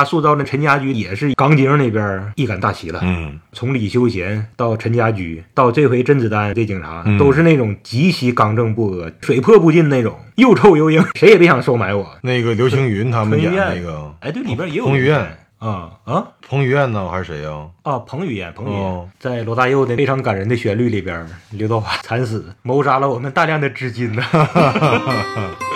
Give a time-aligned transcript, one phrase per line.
[0.00, 3.00] 他塑造的陈家驹也是港警那边一杆大旗了。
[3.02, 12.08] 嗯，从李修贤到陈家驹，到这回甄子丹这警察，嗯都是那种极其刚正不阿、水泼不进那种，又臭又硬，谁也别想收买我。
[12.22, 17.50] 那个刘青云他们演彭于晏那个哎，对，里边也有彭于晏啊啊彭于晏呢，还是谁呀？
[17.82, 17.98] 啊！
[17.98, 24.22] 彭于晏，彭于晏、哦在罗大佑的非常感人的旋律里边，刘德华惨死，谋杀了我们大量的资金呢。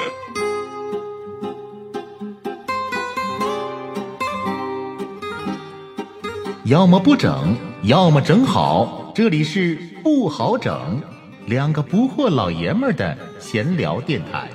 [6.75, 9.13] 要么不整，要么整好。
[9.15, 11.01] 这里是不好整，
[11.47, 14.51] 两个不惑老爷们儿的闲聊电台。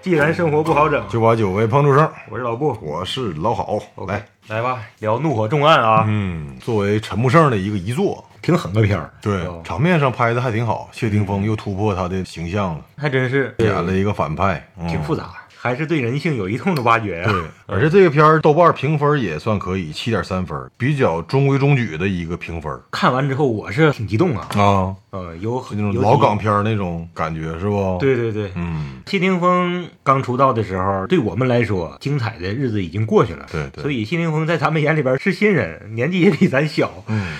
[0.00, 33.46] 既然生活不好整，就把九为彭主生，我是老布，我是老郝，来，来吧，聊怒火重案啊，嗯，作为陈木胜的一个遗作，挺狠的片儿，对哦，场面上拍的还挺好，谢霆锋又突破他的形象了，还真是演了一个反派，嗯挺复杂，还是对人性有一通的挖掘呀、对，而且这个片儿豆瓣评分也算可以，七点三分，比较中规中矩的一个评分看完之后我是挺激动啊，啊，呃，有很那种有老港片儿那种感觉是不？，对对对，嗯，谢霆锋刚出道的时候，对我们来说，精彩的日子已经过去了。
[33.52, 36.90] 对对所以谢霆锋在咱们眼里边是新人，年纪也比咱小。
[37.06, 37.36] 嗯，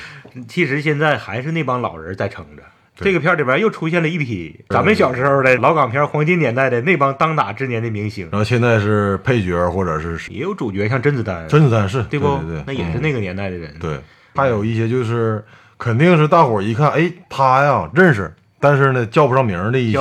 [0.49, 2.63] 其实现在还是那帮老人在撑着。
[2.95, 12.27] 这个片里边又出现了一批咱们小时候的老港片黄金年代的那帮当打之年的明星，然后现在是配角或者是也有主角，像甄子丹，甄子丹是，对不？
[12.43, 13.75] 对对，那也是嗯那个年代的人。
[13.81, 13.99] 对，
[14.35, 15.43] 还有一些就是
[15.79, 19.99] 肯定是大伙儿一看，哎，他呀认识，但是呢叫不上名的一些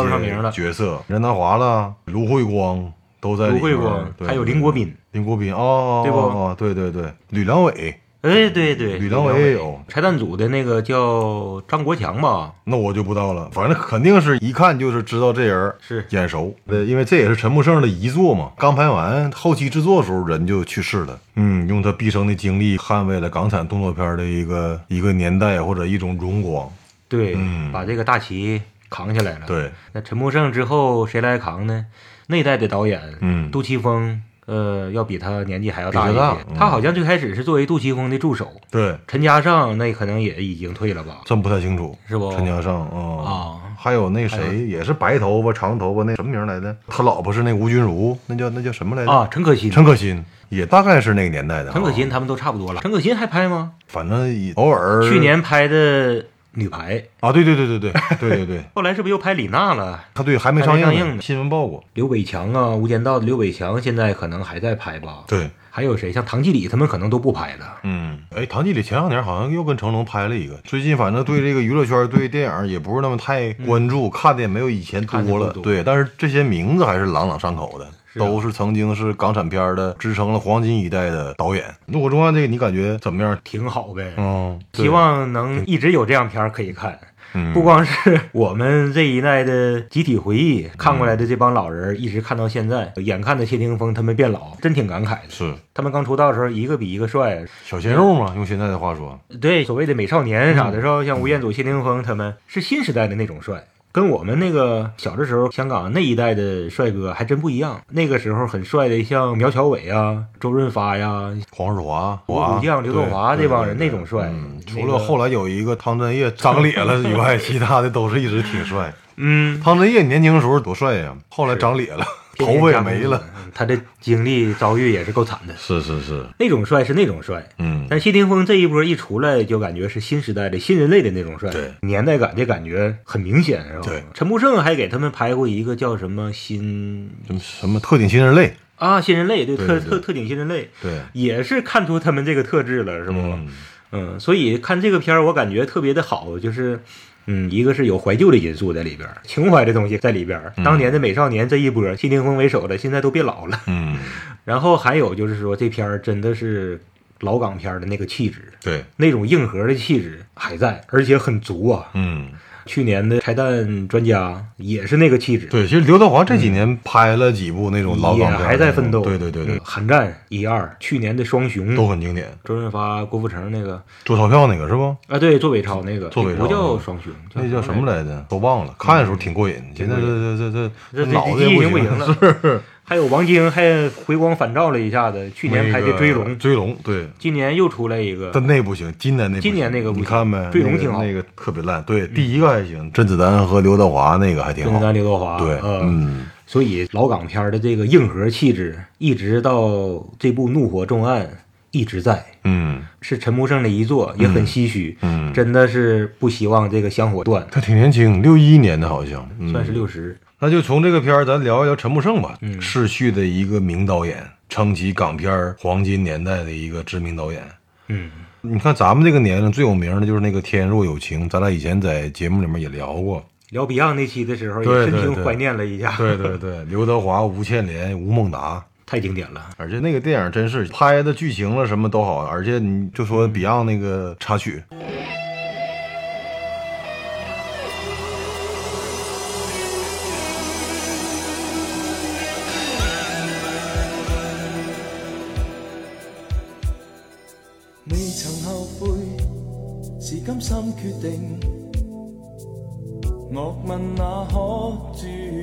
[0.51, 12.53] 角色，任达华了，卢慧光都在里卢慧面还有林国斌，林国斌哦，对不哦对对对，吕良伟，哎，对对，吕良伟也有，拆弹组的那个叫张国强吧？
[12.65, 18.51] 那我就不知道了，反正肯定是一看就是知道这人儿是眼熟，对，因为这也是陈木胜的遗作嘛。
[18.57, 21.19] 刚拍完，后期制作的时候人就去世了。
[21.35, 26.69] 嗯，用他毕生的精力捍卫了港产动作片的一个一个年代或者一种荣光。
[27.07, 31.87] 对，嗯把这个大旗扛下来了。，对，那陈木胜之后谁来扛呢？
[32.27, 36.19] 那代的导演，嗯杜琪峰，呃，要比他年纪还要大一些。
[36.19, 41.21] 他大嗯他好像最开始是作为杜琪峰的助手，对，陈嘉上那可能也已经退了吧？
[41.25, 46.75] 真不太清楚，是不陈嘉上啊啊还有那谁也是白头发长头发，那什么名来着？
[46.87, 49.11] 他老婆是那吴君如，那叫那叫什么来着？
[49.11, 51.73] 啊，陈可辛，陈可辛也大概是那个年代的啊。
[51.73, 52.81] 陈可辛他们都差不多了。
[52.81, 53.71] 陈可辛还拍吗？
[53.87, 60.03] 反正也偶尔去年拍的女排，啊，对对对对对对对对， 后来是不是又拍李娜了？
[60.13, 61.83] 他对还没上映呢新闻报过。
[61.93, 65.23] 刘伟强啊，《无间道》的刘伟强现在可能还在拍吧？
[65.27, 66.11] 对，还有谁？
[66.11, 67.77] 像唐季礼他们可能都不拍了。
[67.83, 75.53] 嗯，哎，唐季礼前两年好像又跟成龙拍了一个，最近反正对这个娱乐圈、对电影也不是那么太关注，看的也没有以前多了。
[75.63, 81.63] 对，但是这些名字还是朗朗上口的，都是曾经是港产片的支撑了黄金一代的导演。
[81.85, 83.37] 《怒火中案》这个你感觉怎么样？
[83.43, 84.13] 挺好呗。
[84.17, 86.99] 嗯，希望能一直有这样片儿可以看。
[87.33, 95.29] 嗯不光是我们这一代的集体回忆，看过来的这帮老人一直看到现在，眼看着谢霆锋他们变老，真挺感慨的。
[95.29, 97.45] 是他们刚出道的时候，一个比一个帅。
[97.63, 101.05] 小鲜肉嘛，用现在的话说，对，所谓的美少年啥的，嗯是吧？
[101.05, 103.63] 像吴彦祖、谢霆锋他们是新时代的那种帅。
[103.91, 107.81] 跟我们那个小的时候，香港那一代的帅哥还真不一样。
[107.89, 118.93] 那个时候很帅的，像苗侨伟啊、周润发呀、黄日华、虎将刘德华对这帮人那种帅嗯，那个除了后来有一个汤镇业 长咧了以外，其他的都是一直挺帅。
[119.17, 122.05] 嗯，汤镇业年轻时候多帅呀，后来长咧了，
[122.37, 123.23] 头发也没了。
[123.35, 123.41] 嗯。
[123.53, 125.53] 他的经历遭遇也是够惨的。
[125.57, 133.81] 是是是，那种帅是那种帅，嗯，但谢霆锋这一波一出来，就感觉是新时代的新人类的那种帅，对，年代感的感觉很明显，是吧？
[133.83, 143.19] 对陈木胜还给他们拍过一个叫什么新什么什么特警新人类，啊新人类，对对对特特特警新人类，对，也是看出他们这个特质了，是不？
[143.19, 143.47] 嗯
[143.91, 146.81] 嗯，所以看这个片儿，我感觉特别的好，就是。
[147.25, 150.41] 嗯，一个是有怀旧的因素在里边，情怀的东西在里边。
[150.63, 153.61] 当年的美少年这一波，谢霆锋为首的，现在都变老了。
[153.67, 153.97] 嗯，
[154.43, 156.81] 然后还有就是说，这片儿真的是
[157.19, 161.89] 老港片的那个气质，对，那种硬核的气质还在，而且很足啊。
[161.93, 162.29] 嗯，
[162.65, 169.01] 去年的拆弹专家也是那个气质，对，其实刘德华这几年拍了几部那种老也港片，还在奋斗。
[169.01, 172.27] 对对对对嗯，寒战一二，去年的双雄都很经典。
[172.43, 174.95] 周润发、郭富城那个做钞票那个是不？
[175.07, 178.25] 啊，对，做伪钞那个，做伪钞不叫双雄，那叫什么来来着？
[178.29, 178.75] 都忘了。
[178.79, 182.61] 看的时候挺过瘾，现在这这这这脑子也不行不行了是。
[182.91, 190.51] 还有王晶还回光返照了一下子，去年拍的《追龙》，追龙对，今年又出来一个，但那不行，今年那今年那个你看没？
[190.51, 191.81] 追龙挺好嗯那个，特别烂。
[191.83, 194.71] 对，第一个还行，甄子丹和刘德华那个还挺好。
[194.71, 195.79] 甄子丹、刘德华，对，嗯。
[195.85, 201.25] 嗯，所以老港片的这个硬核气质，一直到这部《怒火重案》
[201.71, 204.97] 一直在，嗯是陈木胜的一作，也很唏嘘。
[205.01, 210.17] 嗯，真的是不希望这个香火断，他挺年轻，六一年的好像，嗯算是六十。
[210.43, 212.35] 那就从这个片儿，咱聊一聊陈木胜吧。
[212.41, 217.43] 嗯逝去的一个名导演，撑起港片儿黄金年代的一个知名导演。
[217.89, 218.09] 嗯，
[218.41, 223.23] 你看咱们这个年龄最有名的就是那个《天若有情》，咱俩以前在节目里面也聊过。
[223.51, 229.47] 聊 Beyond 那期的时候，也深情怀念了一下，对对对，刘德华、吴倩莲、吴孟达，太经典了。
[229.57, 234.77] 而且那个电影真是拍的剧情了什么都好，而且你就说 Beyond 那个插曲，未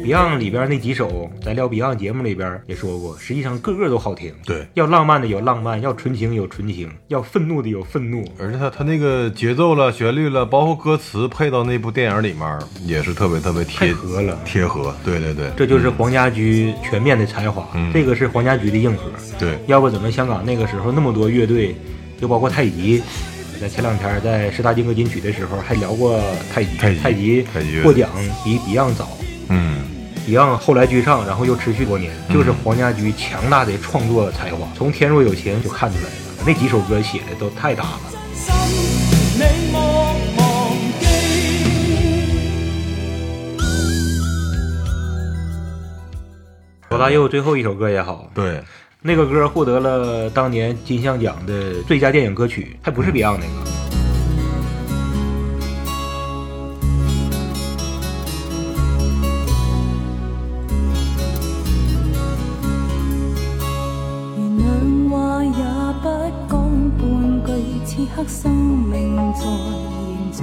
[0.04, 4.32] Beyond 里边那几首，在聊 Beyond 节目里边也说过，实际上个个都好听。
[4.46, 8.24] 对要浪漫的有浪漫，要纯情有纯情，要愤怒的有愤怒。
[8.38, 14.94] 而且他他那个节奏了、旋律了，包括歌词配到那部电影里面，也是特别特别贴合了贴合。
[15.04, 19.10] 对对对，这就是黄家驹全面的才华，嗯这个是黄家驹的硬核。
[19.38, 21.74] 对，要不怎么香港那个时候那么多乐队，
[22.20, 23.02] 就包括太极。
[23.60, 26.20] 在前两天在十大金歌金曲的时候还聊过
[26.52, 28.08] 太极，太极太极获奖
[28.44, 29.08] 比 Beyond 早
[29.48, 29.80] 嗯
[30.28, 36.10] ，，Beyond 后来居上，然后又持续多年，就是黄家驹强大的创作才华，从《天若有情》就看出来了。
[36.46, 38.00] 那几首歌写的都太大了。
[38.32, 38.54] 心，
[39.34, 39.80] 你莫
[40.36, 40.70] 忘
[41.00, 41.06] 記。
[46.90, 48.62] 罗大佑最后一首歌也好，对，
[49.00, 53.52] 那个歌获得了当年金像奖的最佳电影歌曲，还不是 Beyond 那个。
[64.36, 65.52] 原諒話也
[66.02, 66.08] 不
[66.48, 66.56] 講
[66.98, 67.06] 半
[67.46, 67.50] 句，
[67.86, 70.42] 此刻生命在凝聚。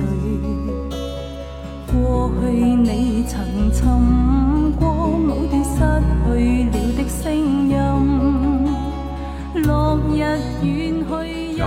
[1.91, 3.35] 過去你曾
[3.73, 3.83] 尋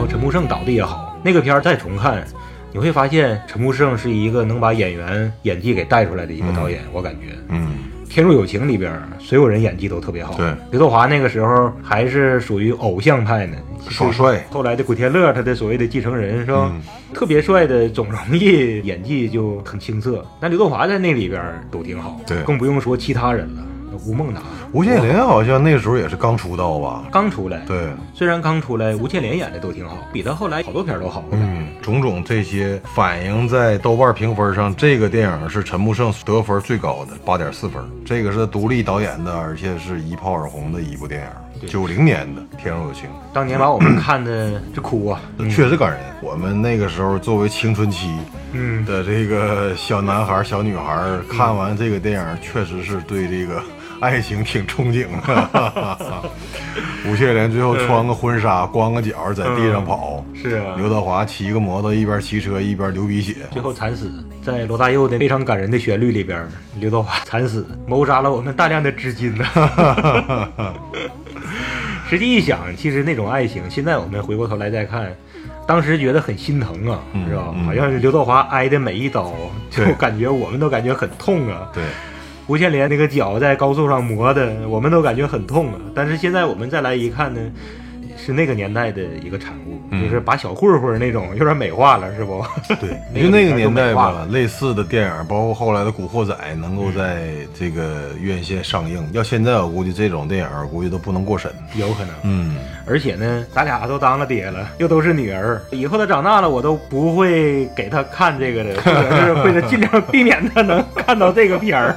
[0.09, 2.25] 陈木胜导的也好，那个片儿再重看，
[2.73, 7.37] 你会发现陈木胜是一个能把演员演技给带出来的一个导演，我感觉。
[7.49, 7.69] 嗯，
[8.11, 10.35] 《天若有情》里边所有人演技都特别好。
[10.35, 13.57] 对刘德华那个时候还是属于偶像派呢，
[13.91, 14.43] 耍帅。
[14.51, 16.71] 后来的古天乐，他的所谓的继承人是吧？
[16.73, 16.81] 嗯
[17.15, 23.63] 特别帅的总容易演技就很青涩，但刘德华在那里边都挺好，对更不用说其他人了。
[23.90, 24.40] 那吳孟达。
[24.73, 27.05] 吴倩莲好像那时候也是刚出道吧？
[27.11, 31.25] 刚出来，对，虽然刚出来，吴倩莲演的都挺好，比他后来好多片都好。
[31.31, 37.82] 嗯，种种这些反映在豆瓣评分上，这个电影是陈木胜得分最高的八点四分。
[38.05, 41.31] 这个是独立导演的，而且是一炮而红的一部电
[41.61, 43.08] 影，九零年的《天若有情。
[43.32, 45.20] 当年把我们看的这哭啊，》，
[45.55, 46.00] 确实感人。
[46.20, 48.19] 我们那个时候作为青春期
[48.52, 53.62] 嗯，的这个小男孩、小女孩，看完这个电影，确实是对这个
[54.00, 56.31] 爱情挺憧憬的。
[57.06, 60.25] 吴倩莲最后穿个婚纱，光个脚在地上跑。
[60.35, 63.35] 是啊，刘德华骑个摩托，一边骑车一边流鼻血。
[63.50, 64.12] 最后惨死
[64.43, 66.47] 在罗大佑的非常感人的旋律里边，
[66.79, 69.45] 刘德华惨死，谋杀了我们大量的资金呢。
[72.09, 75.14] 实际一想，其实那种爱情，现在我们回过头来再看，
[75.67, 77.52] 当时觉得很心疼啊，嗯是吧？
[77.55, 79.33] 嗯好像是刘德华挨的每一刀，
[79.71, 81.69] 就感觉我们都感觉很痛啊。
[81.75, 81.85] 对，
[82.49, 85.78] 吳倩莲那个脚在高速上磨的，我们都感觉很痛啊。
[85.95, 87.40] 但是现在我们再来一看呢，
[88.17, 92.43] 是那个年代的一个产物，嗯就是把小混混那种有点美化了，是不？
[92.81, 97.28] 对， 那就那个个年代吧类似的电影，包括后来的《古惑仔》，能够在
[97.59, 99.07] 这个院线上映。
[99.12, 101.50] 要现在，我估计这种电影，估计都不能过审。
[101.75, 102.14] 有可能。
[102.23, 111.97] 嗯，而且呢，咱俩都当了爹了，又都是女儿，以后他长大了，我都不会给他看这个的，或者是为了尽量避免他能看到这个片儿。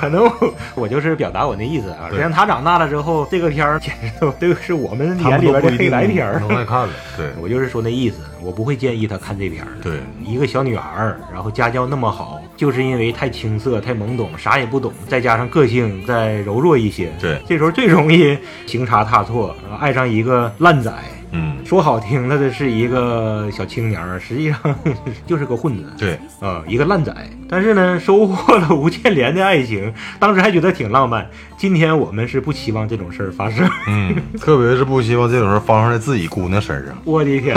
[0.00, 6.40] 可能我我就是表达我那意思啊，对实际上他长大了之后，这个片儿简直都都 是我们眼里边的黑白片儿。
[6.40, 6.88] 能爱看了。
[7.16, 9.82] 对， 我就是说那意思，我不会建议他看这片儿的。
[9.82, 20.92] 对，一个小女孩儿，然后家教那么好，就是因为太青涩、太懵懂，啥也不懂，再加上个性再柔弱一些，对这时候最容易行差踏错，爱上一个烂仔，
[21.32, 24.58] 嗯，说好听了的是一个小青年儿，实际上
[25.26, 25.84] 就是个混子。
[25.96, 27.14] 对，啊、一个烂仔，
[27.48, 31.28] 但是呢，收获了吴建莲的爱情， 当时还觉得挺浪漫。
[31.56, 33.68] 今天我们是不希望这种事儿发生。
[33.86, 37.54] 嗯， 特别是不希望这种事儿发生在自己姑娘身上，我的天！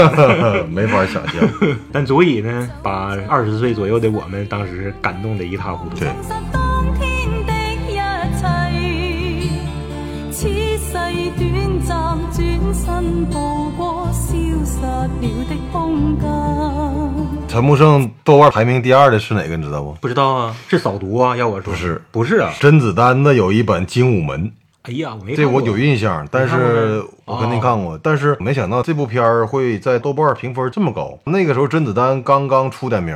[0.70, 1.48] 没法想象。
[1.92, 5.96] 但足以呢，把二十岁左右的我们当时感动得一塌糊涂。
[5.98, 7.54] 对实當天的
[7.88, 7.96] 一
[8.36, 8.44] 切，
[10.32, 11.54] 此世短
[11.88, 13.63] 暂转身步過，消失了的空間。
[17.48, 19.56] 陈木胜豆瓣排名第二的是哪个？
[19.56, 19.94] 你知道不？
[20.02, 21.38] 不知道啊，是扫毒啊？
[21.38, 22.52] 要我说不是，不是啊。
[22.60, 24.48] 甄子丹的有一本《精武门》，
[24.84, 31.20] 哎呀，我没这我有印象，但是我肯定看哦过，但是没想到这部片儿会在豆瓣评分这么高。
[31.26, 33.16] 那个时候甄子丹刚刚出点名，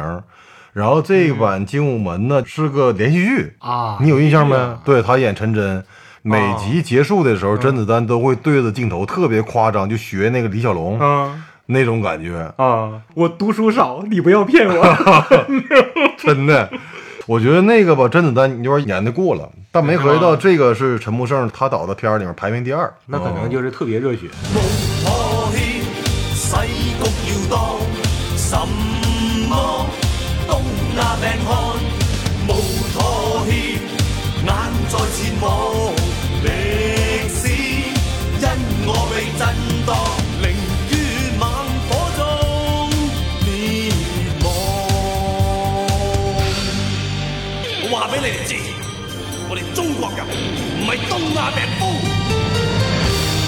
[0.72, 4.56] 然后这一版《精武门》呢是个连续剧啊你有印象没？
[4.86, 5.84] 对他演陈真。
[6.22, 11.34] 每集结束的时候，甄子丹都会对着镜头特别夸张，就学那个李小龙啊
[11.68, 13.00] 那种感觉，啊！
[13.14, 14.98] 我读书少，你不要骗我。
[16.18, 16.70] 真的。
[17.26, 22.92] 我觉得那个吧，甄子丹有点演的过了，但没合计到这个是陈木胜他导的片儿里面排名第二。
[23.06, 24.28] 那可能就是特别热血。
[24.54, 24.58] 無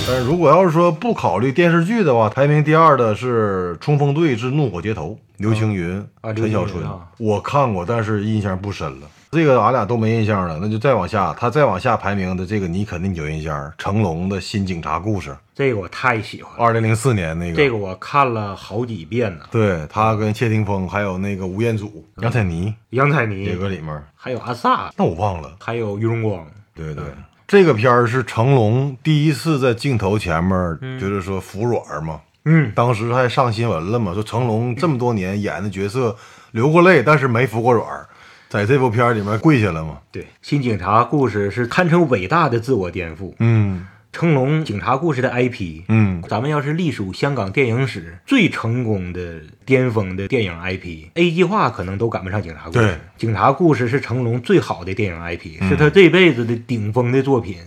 [0.08, 6.84] 但是如果要是说不考虑电视剧的话，排名第二的是《冲锋队之怒火街头》，刘青云、啊陳小春。
[7.20, 9.08] 我看过，但是印象不深了。
[9.32, 17.56] 这个俺俩都没印象了，那就再往下，他再往下排名的这个你肯定有印象，成龙的新警察故事，这个我太喜欢了，二零零四年那个。
[17.56, 19.46] 这个我看了好几遍呢。
[19.52, 25.56] 对他跟谢霆锋还有那个吴彦祖、杨采妮杨采妮这，个里面，还有阿 sa，那我忘了。
[25.60, 26.44] 还有于荣光。
[26.74, 27.04] 对对，
[27.50, 32.22] 这个片儿是成龙第一次在镜头前面，就是说服软嘛。
[32.46, 36.16] 嗯，当时还上新闻了嘛，说成龙这么多年演的角色
[36.52, 38.08] 流过泪，但是没服过软儿，
[38.50, 39.98] 在这部片儿里面跪下了嘛。
[40.12, 43.34] 对，新警察故事是堪称伟大的自我颠覆。
[43.40, 52.80] 嗯成龙警察故事的 IP，嗯，咱们要是隶属香港电影史最成功的巅峰的电影 IP，A 计划可能都赶不上警察故事。
[52.80, 57.58] 对警察故事是成龙最好的电影 IP，、是他这辈子的顶峰的作品。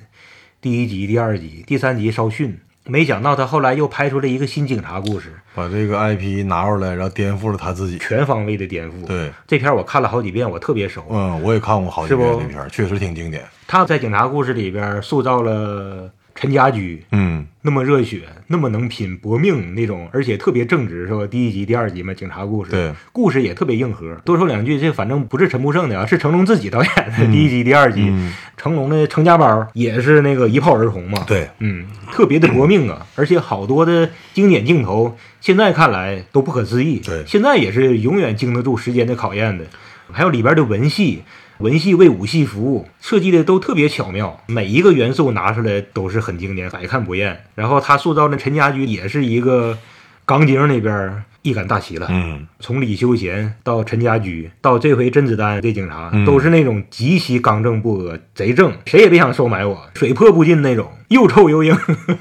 [0.61, 7.99] 第一集、第二集、第三集稍逊，没想到他后来又拍出了一个新警察故事，把这个 IP 拿出来，然后颠覆了他自己。
[7.99, 9.07] 全方位的颠覆。
[9.07, 11.05] 对，这片我看了好几遍，我特别熟。
[11.09, 13.45] 嗯，我也看过好几遍这片，确实挺经典。
[13.67, 21.27] 他在警察故事里边塑造了陈家驹，嗯，那么热血，那么能拼，搏命那种，而且特别正直，是吧？
[21.27, 24.15] 第一集、第二集嘛，警察故事，对，故事也特别硬核。
[24.25, 28.09] 多说两句，这反正不是陈木胜的啊，是成龙自己导演的、第一集、第二集。
[28.11, 39.65] 嗯成龙的成家包也是那个一炮而红嘛，，对，嗯，特别的搏命啊，而且好多的经典镜头，现在看来都不可思议，对现在也是永远经得住时间的考验的。
[40.13, 41.25] 还有里边的文戏，
[41.59, 47.45] 文戏为武戏服务，设计的都特别巧妙，每一个元素拿出来都是很经典，百看不厌。
[47.55, 49.79] 然后他塑造的陈家驹也是一个
[50.25, 61.77] 港警里边一杆大旗了，嗯从李修贤到陈家驹，到这回甄子丹这警察，嗯都是那种极其刚正不阿、贼正，谁也别想收买我，水泼不进那种，又臭又硬。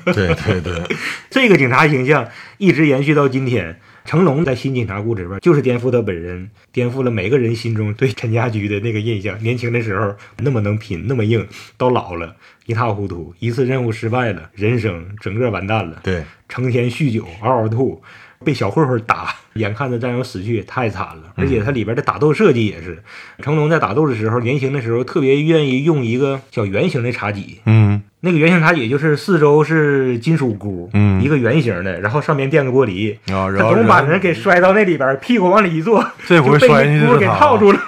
[0.05, 0.73] 对对对，
[1.29, 3.79] 这个警察形象一直延续到今天。
[4.11, 9.41] 成龙在《新警察故事》里边就是颠覆他本人，颠覆了每个人心中对陈家驹的那个印象。
[9.41, 16.01] 年轻的时候那么能拼，那么硬，到老了一塌糊涂，一次任务失败了，人生整个完蛋了。
[16.03, 18.03] 对，成天酗酒，嗷嗷吐，
[18.43, 21.33] 被小混混打，眼看着战友死去，太惨了。
[21.35, 23.01] 而且它里边的打斗设计也是，
[23.43, 37.79] 成龙在打斗的时候，年轻的时候特别愿意用一个小圆形的茶几，嗯那个圆形茶几就是四周是金属箍，嗯一个圆形的，然后上面垫个玻璃，啊，他然后总把人给摔到那里边，屁股往里一坐，这回摔进去给套住了。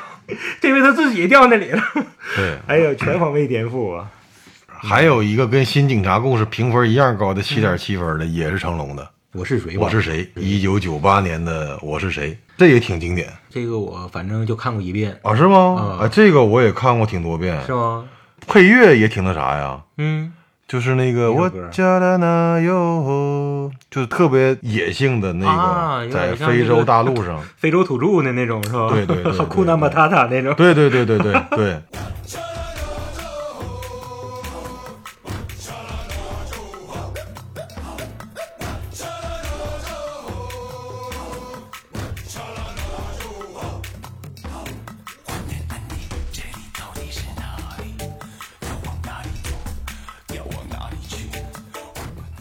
[0.62, 1.82] 这回他自己掉那里了，
[2.36, 4.10] 对， 哎呦，全方位颠覆啊！
[4.68, 9.08] 还有一个跟《新警察故事》评分一样高的七点七分的，也是成龙的。
[9.34, 9.76] 我是谁？
[9.80, 10.30] 我是谁？
[10.36, 15.98] 一九九八年的《我是谁》，这也挺经典这个我反正就看过一遍，啊，是吗？
[16.00, 18.06] 啊啊，这个我也看过挺多遍，是吗？
[18.46, 20.32] 配乐也挺那啥呀，嗯，
[20.68, 25.46] 就是那个我哪首歌家的那哟，就是特别野性的那
[26.06, 28.90] 个，在非洲大陆上， 非洲土著的那种是吧？
[28.94, 30.54] 对对对对库纳马塔塔那种。
[30.54, 31.82] 对对对对对对，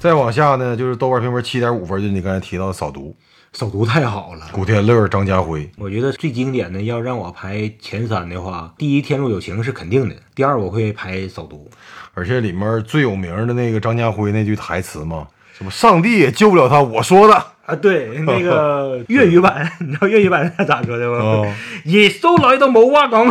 [0.02, 3.14] 再往下呢，就是豆瓣评分七点五分，就是你刚才提到的《扫毒
[3.52, 4.44] 扫毒太好了》，。
[4.50, 11.71] 古天乐、张家辉，我觉得最经典的要让我排前三的话，第一《天若有情》是肯定的，第二我会排《扫毒
[12.14, 17.76] 而且里面最有名的那个张家辉那句台词嘛，什么上帝也救不了他，我说的。》啊。
[17.76, 21.18] 对，那个 粤语版，你知道粤语版是咋说的吗？
[21.18, 21.54] 哦
[21.85, 23.25] 耶稣来都没话讲，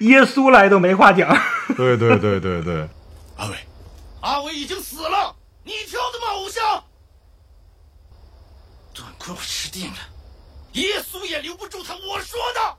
[0.00, 1.28] 耶稣来都没话讲。
[1.78, 2.88] 对对对对对，
[3.36, 3.54] 阿伟，
[4.20, 6.62] 阿伟已经死了，你挑的吗，偶像？
[8.94, 9.96] 段坤我吃定了，
[10.74, 12.76] 耶稣也留不住他，我说的。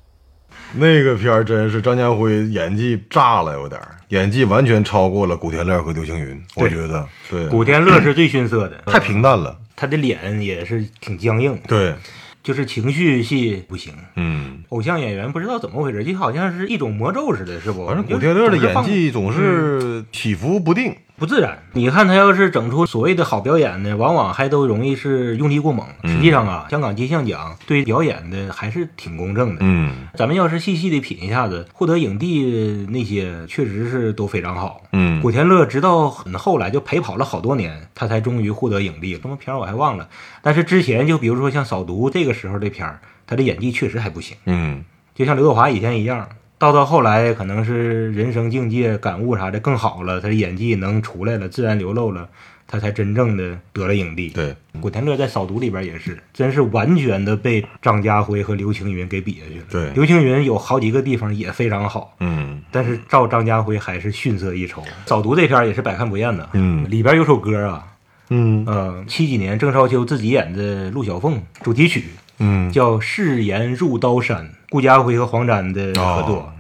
[0.74, 11.96] 那个片儿真是张家辉演技炸了，有点儿演技完全超过了古天乐和刘青云，我觉得对，古天乐是最逊色的，太平淡了，他的脸也是挺僵硬，对，
[12.44, 13.94] 就是情绪戏不行。
[14.16, 17.86] 嗯，偶像演员不知道怎么回事，就好像是一种魔咒似的，是不？
[17.88, 21.58] 反正古天乐的演技总是起伏不定，不自然。
[21.74, 25.88] 你看他要是整出所谓的好表演呢，往往还都容易是用力过猛。
[26.04, 29.58] 嗯实际上啊，香港金像奖对表演的还是挺公正的。
[29.62, 34.82] 嗯咱们要是细细的品一下子，获得影帝那些确实是都非常好。
[34.94, 39.16] 嗯古天乐直到很后来就陪跑了好多年，他才终于获得影帝。
[39.16, 40.08] 什么片儿我还忘了，
[40.42, 44.38] 但是之前就比如说像《扫毒》这个时候的片儿，他的演技确实还不行。
[44.46, 52.30] 嗯就像刘德华以前一样，到到后来可能是人生境界、感悟啥的更好了，他的演技能出来了，自然流露了，
[52.66, 59.66] 他才真正的得了影帝。，对，古天乐在《扫毒》里边也是，真是完全的被张家辉和刘青云给比下去了。
[59.70, 64.82] 对刘青云有好几个地方也非常好，嗯但是照张家辉还是逊色一筹。
[65.06, 67.86] 《扫毒》这片也是百看不厌的，嗯里边有首歌啊，
[68.30, 72.06] 嗯呃，七几年郑少秋自己演的陆小凤主题曲，
[72.40, 74.46] 嗯，叫《誓言入刀山》，
[74.76, 76.40] 顾嘉辉和黄沾的合作。
[76.40, 76.52] 哦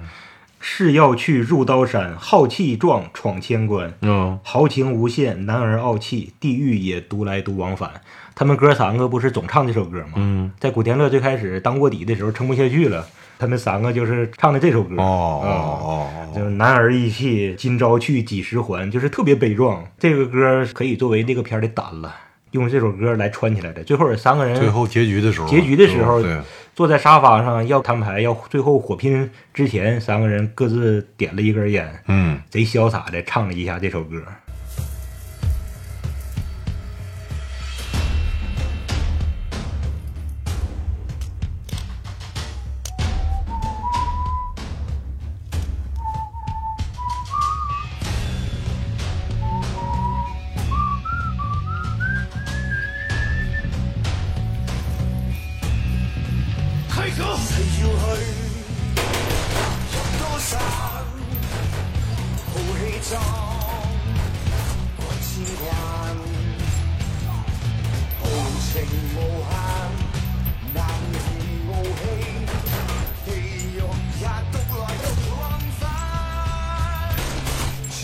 [0.67, 7.91] 是要去入刀山，浩气壮闯千关，嗯豪情无限，男儿傲气，地狱也独来独往返。
[8.33, 10.13] 他们哥三个不是总唱这首歌吗？
[10.15, 13.05] 嗯，在古天乐最开始当卧底的时候撑不下去了，
[13.37, 14.95] 他们三个就是唱的这首歌。
[14.97, 19.85] 哦啊哦哦，就男儿义气，今朝去几时还，就是特别悲壮。
[19.99, 22.15] 这个歌可以作为那个片的单了，
[22.55, 23.83] 用这首歌来串起来的。
[23.83, 26.23] 最后三个人最后结局的时候，结局的时候，
[26.73, 34.23] 坐在沙发上要摊牌，要最后火拼之前，三个人各自点了一根烟，嗯贼潇洒的唱了一下这首歌。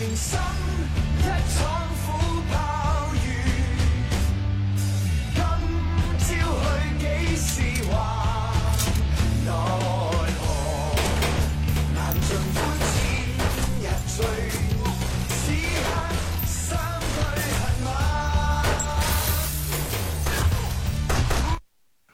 [0.02, 0.61] 全心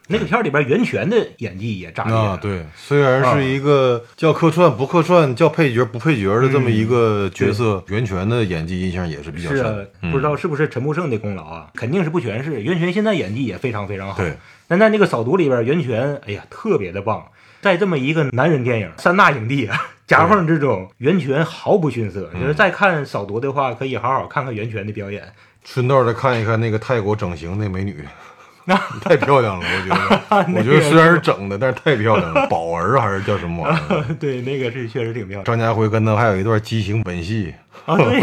[0.08, 9.76] 那个片儿里边袁泉的演技也炸裂啊，对，虽然是一个叫客串不客串、叫配角不配角的这么一个角色，袁泉的演技印象也是比较是啊
[10.12, 11.68] 不知道是不是陈木胜的功劳啊？
[11.76, 12.62] 肯定是不全是。
[12.62, 14.18] 袁泉现在演技也非常非常好。
[14.18, 14.34] 对，
[14.68, 17.26] 但在那个《扫毒》里边，袁泉哎呀特别的棒。
[17.60, 22.30] 在这么一个男人电影三大影帝啊夹缝之中，袁泉毫不逊色。
[22.34, 25.24] 嗯就是再看《扫毒》的话，可以好好看看袁泉的表演。
[25.66, 28.06] 顺道再看一看那个泰国整形那美女，
[29.02, 30.46] 太漂亮了，我觉得。
[30.60, 32.46] 我觉得虽然是整的，但是太漂亮了。
[32.48, 34.04] 宝儿还是叫什么玩意儿？
[34.20, 37.54] 对，那个是确实挺漂亮张家辉跟他还有一段激情吻戏。
[37.86, 37.96] 啊。
[37.96, 38.20] 对，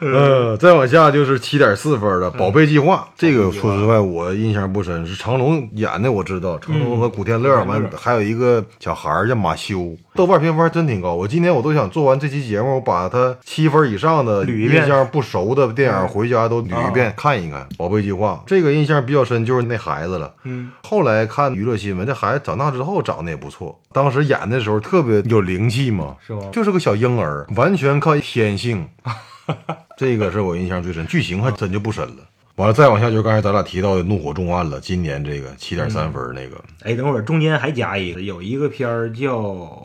[0.00, 11.14] 呃，再往下就是七点四分的《宝贝计划》，这个说实话我印象不深，是成龙演的，我知道成龙和古天乐，完还有一个小孩儿叫马修，豆瓣评分还真挺高。
[11.14, 17.62] 我今天我都想做完这期节目，我把他七分以上的捋一遍印象不熟的电影回家都捋一遍看一看。
[17.76, 20.32] 《宝贝计划》这个印象比较深，就是那孩子了。
[20.44, 28.86] 嗯，后来看娱乐新闻，这孩子长大之后长得也不错，当时演的时候特别有灵气嘛，是吗就是个小婴儿，完全靠天性。
[29.96, 32.16] 这个是我印象最深，剧情还真就不深了。
[32.56, 39.38] 完了，再往下就是刚才咱俩提到的《怒火重案》了，今年这个七点三分那个，哎，等会儿中间还加一个，有一个片儿叫《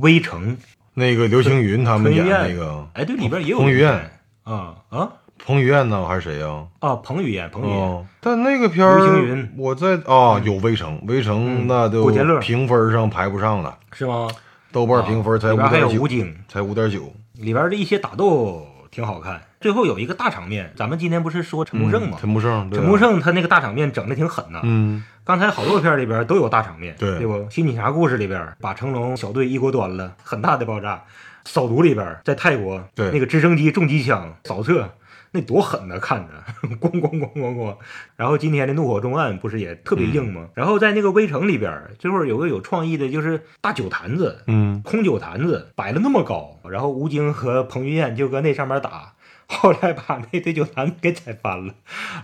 [0.00, 0.56] 微城》，
[0.94, 4.10] 那个刘青云他们演那个，哎，对，里边也有彭于晏。
[4.42, 5.12] 啊啊？
[5.44, 6.64] 彭于晏呢还是谁呀？
[6.80, 6.96] 啊！
[6.96, 9.52] 彭于晏，彭于晏，哦，但那个片儿刘青云。
[9.56, 12.08] 我在啊有《围城》，《围城》嗯那都
[12.40, 14.28] 评分上排不上了，是吗？
[14.72, 16.08] 豆瓣评分才五点九，
[16.48, 17.12] 才五点九。
[17.34, 19.42] 里边的一些打斗挺好看。
[19.60, 22.16] 最后有一个大场面，咱们今天不是说陈木胜吗？
[22.20, 24.60] 陈木胜，陈木，胜他那个大场面整的挺狠呐。
[24.62, 27.34] 嗯，刚才好多片里边都有大场面，对对不？
[27.50, 31.02] 《新警察故事》里边把成龙小队一锅端了，很大的爆炸。
[31.44, 34.90] 扫毒里边在泰国，对那个直升机重机枪扫射，
[35.36, 36.32] 那多狠呐，看着
[36.80, 37.76] 咣咣咣咣咣。
[38.16, 40.48] 然后今天的怒火重案不是也特别硬嗯吗？
[40.54, 49.12] 然后在那个微城里边，最后有个有创意的，就是大酒坛子，嗯，空酒坛子摆了那么高，然后吴京和彭于晏就搁那上面打。
[49.46, 51.74] 后来把那堆酒坛子给踩翻了，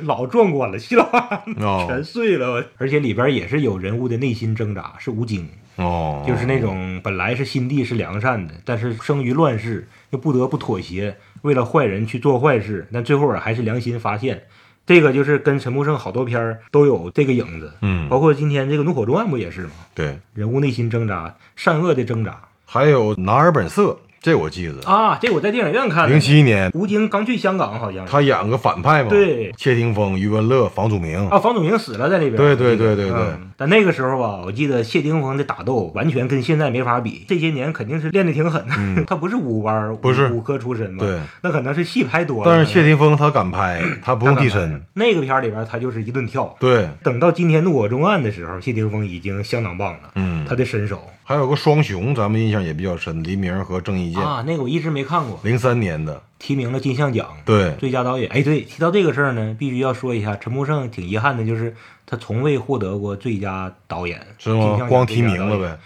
[0.00, 2.66] 老壮观了，稀里哗啦哦全碎了。
[2.78, 14.42] 而且里边也是有人物的内心挣扎，是吴京，哦，就是那种本来是心地是良善的，但是生于乱世又不得不妥协，为了坏人去做坏事，但最后啊还是良心发现。
[14.84, 19.70] 这个就是跟陈木胜好多片儿都有这个影子，嗯包括今天这个《怒火重案》不也是吗？
[19.94, 23.82] 对，人物内心挣扎，善恶的挣扎还有《男儿本色》，
[24.22, 25.18] 这我记得，啊！
[25.20, 26.70] 这我在电影院看的，零七年。
[26.74, 29.52] 吴京刚去香港，好像他演个反派嘛，对。
[29.58, 32.36] 谢霆锋、余文乐、房祖名，啊，房祖名死了在里边。
[32.36, 33.18] 对对对对对。
[33.18, 37.24] 嗯但那个时候吧，我记得谢霆锋的打斗完全跟现在没法比。
[37.28, 40.26] 这些年肯定是练的挺狠的， 他不是武班，嗯不是。
[40.32, 42.50] 武科出身嘛，对，那可能是戏拍多了。
[42.50, 46.52] 但是谢霆锋他敢拍， 他不用替身，那个片儿里边他就是一顿跳。
[46.58, 50.44] 对，等到今天怒火重案的时候，谢霆锋已经相当棒了，嗯。
[50.48, 51.00] 他的身手
[51.32, 57.26] 还有个双雄，咱们印象也比较深，黎明和郑伊健，啊，那个我一直没看过，零三年的，提名了金像奖。
[57.46, 64.86] 对，最佳导演，哎，对，提到这个事儿呢，必须要说一下，陈木胜挺遗憾的，就是他从未获得过最佳导演，是吗？
[64.90, 65.78] 光提名了呗，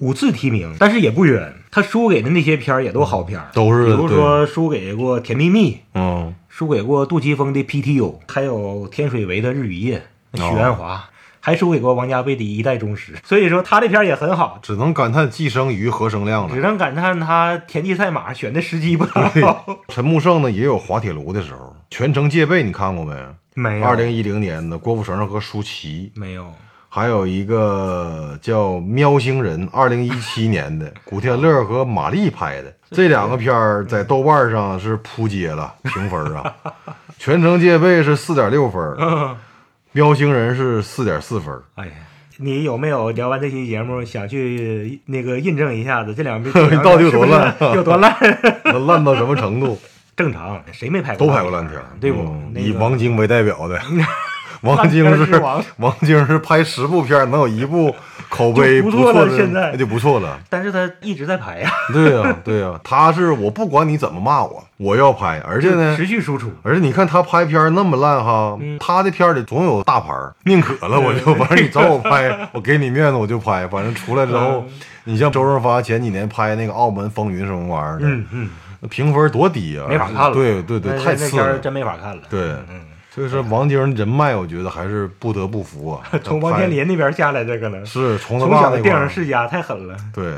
[0.00, 1.50] 五次提名，但是也不冤。
[1.70, 10.02] 他输给的那些片儿也都好片儿，都是比如说输给过《甜蜜蜜》，嗯，输给过杜琪峰的《PTU》，还有天水围的《日与夜》，
[10.36, 11.08] 许哦鞍华，
[11.40, 13.12] 还输给过王家卫的《一代宗师》。
[13.24, 16.54] 所以说他这片儿也很好，只能感叹寄生于何生亮了。
[16.54, 19.80] 只能感叹他田忌赛马选的时机不好。
[19.88, 21.58] 陈木胜呢也有滑铁卢的时候，
[21.90, 23.14] 《全程戒备》你看过没？
[23.54, 26.46] 没有，二零一零年的郭富城和舒淇，没有。
[26.92, 32.72] 还有一个叫《喵星人》，二零一七年的， 古天乐和马丽拍的。
[32.90, 36.52] 这两个片儿在豆瓣上是扑街了，评分啊，
[37.18, 38.80] 《全程戒备》是四点六分，
[39.92, 41.54] 《喵星人》是四点四分。
[41.74, 41.92] 哎呀，
[42.36, 46.50] 你有没有聊完这期节目想去那个印证一下子这两部
[46.82, 48.14] 到底有多烂 有多烂？
[48.64, 49.78] 那烂到什么程度？
[50.16, 51.26] 正常，谁没拍过？
[51.26, 52.22] 都拍过烂片，对不？
[52.22, 53.80] 嗯那个以王晶为代表的，
[54.68, 57.94] 王晶是王 王晶是拍十部片能有一部
[58.28, 60.38] 口碑不错错的，了现在那就不错了。
[60.48, 66.52] 但是他一直在拍呀， 对呀、对呀、他是我不管你怎么骂我，我要拍，而且呢持，续输出。
[66.62, 74.64] 而且你看他拍片那么烂哈，嗯他的片里总有大牌儿，宁可了我就，反正你找我拍，我给你面子我就拍，反正出来之后，
[75.04, 80.32] 你像周润发前几年拍那个《澳门风云》什么玩意儿的，嗯嗯，那评分多低呀、没法看了。
[80.34, 81.30] 对对对，太次了。
[81.30, 82.22] 那片儿真没法看了。
[82.30, 82.80] 对，嗯，
[83.12, 86.00] 所以说王晶人脉，我觉得还是不得不服啊。
[86.22, 89.96] 从王天林那边下来的可能是从小的电影世家太狠了。
[90.14, 90.34] 对，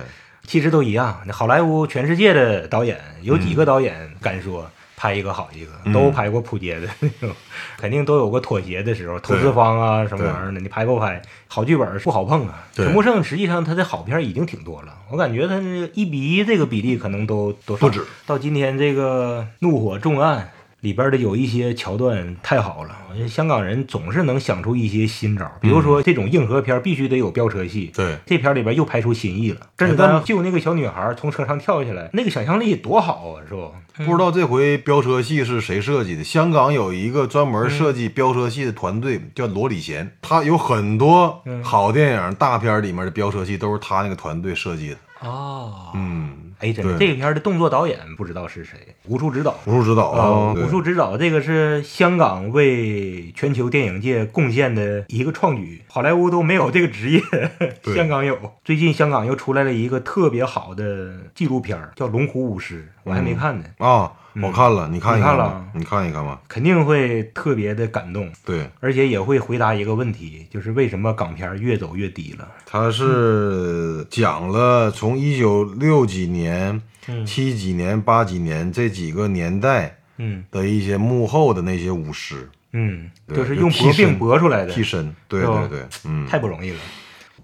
[0.47, 7.31] 其实都一样，那好莱坞全世界的导演有几个导演敢说拍一个好一个，嗯都拍过扑街的那种，
[7.77, 11.21] 肯定都有过妥协的时候，投资方啊什么玩意儿的，你拍不拍？
[11.49, 12.65] 好剧本不好碰啊。
[12.75, 18.03] 陈木胜实际上他的好片已经挺多了，我感觉他那个一比一这个比例可能都都不止。
[18.25, 20.51] 到今天这个怒火重案。
[20.83, 29.61] 里边的有一些桥段太好了，我觉得香港人总是能想出一些新招，比如说这种硬核片必须得有飙车戏，对这片儿里边又拍出新意了。
[29.79, 33.73] 甄子丹救那个小女孩从车上跳下来，那个想象力多好啊，是不？
[34.05, 36.25] 不知道这回飙车戏是谁设计的？
[36.25, 44.97] 香港有一个专门设计飙车戏的团队，叫罗礼贤，他有很多好电影、大片里面的飙车戏都是他那个团队设计的。
[45.21, 49.59] 哦，嗯，哎，真的，这个片儿的动作导演不知道是谁，武术指导。
[49.67, 57.21] 武术指导啊，武术指导这个是香港为全球电影界贡献的一个创举，好莱坞都没有这个职业，
[57.95, 58.39] 香港有。
[58.65, 66.41] 最近香港又出来了一个特别好的纪录片儿，叫《龙虎舞狮》，我还没看呢，啊，我看了，你看一你看了吧，你看一看吧。
[66.49, 68.31] 肯定会特别的感动。
[68.45, 72.49] 对，而且也会回答一个问题，就是为什么港片越走越低了？
[72.65, 80.45] 他是讲了从一九六几年、嗯七几年、八几年这几个年代嗯。
[80.51, 86.79] 的一些幕后的那些武师嗯，就是用替搏病身搏出来的，替身，对对对，嗯，太不容易了。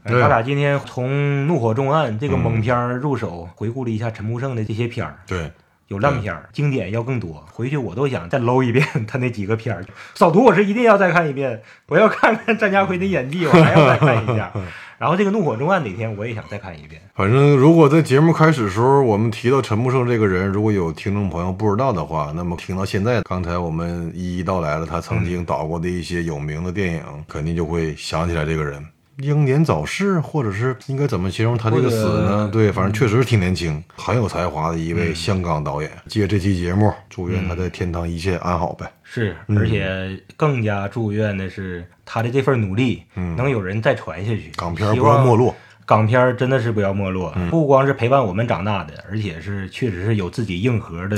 [0.04, 1.10] 咱俩今天从
[1.44, 2.38] 《怒火重案》这个嗯。
[2.38, 5.52] 猛片入手，回顾了一下陈木胜的这些片儿，对，
[5.88, 7.44] 有烂片儿，经典要更多。
[7.52, 9.84] 回去我都想再搂一遍他那几个片儿。
[10.14, 14.52] 扫毒我是一定要再看一遍，我要看看张家辉的演技，我还要再看一下。
[14.98, 17.00] 然后这个《怒火中案》哪天我也想再看一遍。
[17.14, 28.84] 反正如果在节目开始的时候，我们提到陈木胜这个人，如果有听众朋友不知道的话，那么听到现在，刚才我们一一道来了他曾经导过的一些有名的电影，肯定就会想起来这个人。
[29.18, 32.48] 英年早逝，或者是应该怎么形容他这个死呢？
[32.52, 35.90] 对，反正确实是挺年轻，很有才华的一位香港导演。
[36.06, 38.90] 借这期节目，祝愿他在天堂一切安好呗。
[39.02, 44.52] 是，而且更加祝愿的是他的这份努力，能有人再传下去。
[44.56, 45.54] 港片不要没落。
[45.84, 51.16] 港片真的是不要没落，不光是陪伴我们长大的，而且是确实是有自己硬核的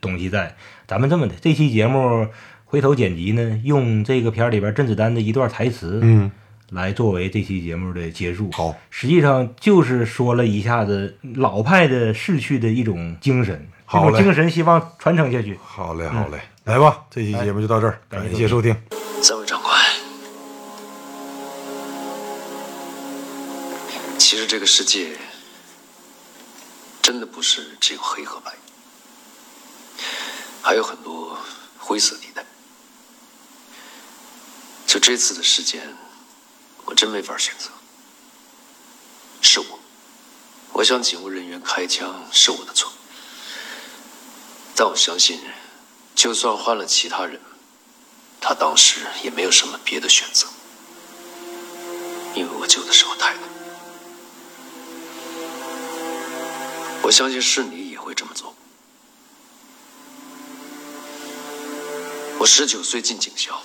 [0.00, 0.54] 东西在。
[0.86, 2.28] 咱们这么的，这期节目
[2.64, 6.30] 回头剪辑呢，用这个片里边甄子丹的一段台词，嗯，
[6.72, 8.50] 来作为这期节目的结束。
[8.52, 15.58] 好，实际上就是说了一下子老派的逝去的一种精神，这种精神希望传承下去。
[15.62, 18.74] 好嘞，好嘞，来吧，这期节目就到这儿，感谢感谢收听。
[19.22, 19.78] 三位长官，
[24.18, 25.16] 其实这个世界
[27.02, 28.50] 真的不是只有黑和白，
[30.62, 31.36] 还有很多
[31.78, 32.42] 灰色地带。
[34.86, 35.80] 就这次的事件，
[36.92, 37.70] 我真没法选择，
[39.40, 39.78] 是我，
[40.74, 42.92] 我向警务人员开枪是我的错，
[44.76, 45.40] 但我相信，
[46.14, 47.40] 就算换了其他人。
[48.42, 50.46] 他当时也没有什么别的选择，
[52.34, 53.40] 因为我救的是我太太。
[57.04, 58.54] 我相信是你也会这么做。
[62.38, 63.62] 我十九岁进警校，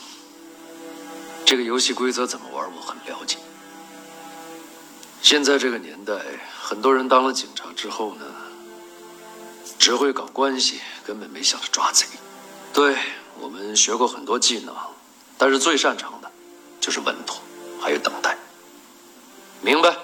[1.48, 3.38] 这个游戏规则怎么玩我很了解。
[5.22, 6.14] 现在这个年代，
[6.62, 8.26] 很多人当了警察之后呢，
[9.80, 12.06] 只会搞关系，根本没想着抓贼。
[12.74, 12.98] 对
[13.40, 14.76] 我们学过很多技能，
[15.38, 16.30] 但是最擅长的
[16.82, 17.42] 就是稳妥，
[17.80, 18.38] 还有等待。
[19.62, 19.96] 明白？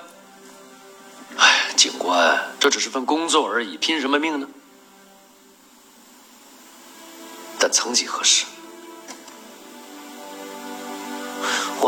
[1.36, 4.48] 哎，警官，这只是份工作而已，拼什么命呢？
[7.60, 8.46] 但曾几何时，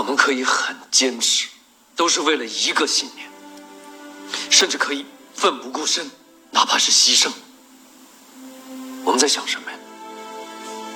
[0.05, 1.47] 我们可以很坚持，
[1.95, 3.27] 都是为了一个信念，
[4.51, 6.11] 甚至可以奋不顾身，
[6.51, 7.31] 哪怕是牺牲。
[9.03, 9.77] 我们在想什么呀？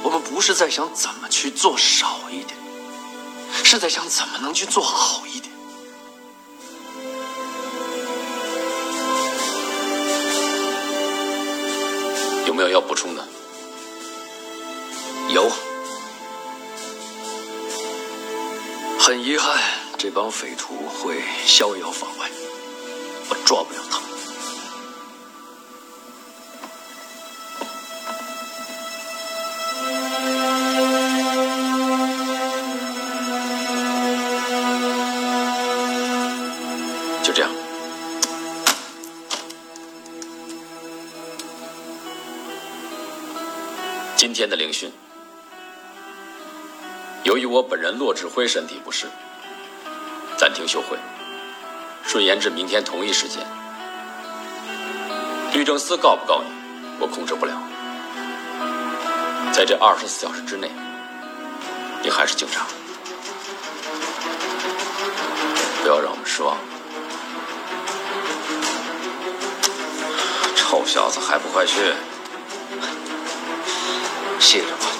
[0.03, 2.55] 我们不是在想怎么去做少一点，
[3.63, 5.51] 是在想怎么能去做好一点。
[12.45, 13.27] 有没有要补充的？
[19.29, 19.61] 遗憾，
[19.95, 22.27] 这帮匪徒会逍遥法外，
[23.29, 24.09] 我抓不了他们。
[37.21, 37.51] 就这样。
[44.17, 44.91] 今天的聆讯，
[47.29, 49.05] 由于我本人骆志辉身体不适，
[50.35, 50.97] 暂停休会，
[52.03, 53.45] 顺延至明天同一时间。
[55.53, 56.49] 律政司告不告你，
[56.99, 57.53] 我控制不了。
[59.53, 60.71] 在这二十四小时之内，
[62.01, 62.65] 你还是警察，
[65.83, 66.57] 不要让我们失望。
[70.55, 71.93] 臭小子，还不快去！
[74.39, 74.98] 谢着吧。